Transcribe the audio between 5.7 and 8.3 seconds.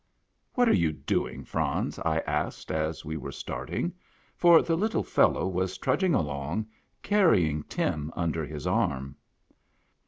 trudging along, carrying Tim